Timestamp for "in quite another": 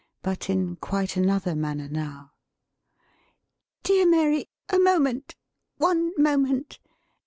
0.49-1.53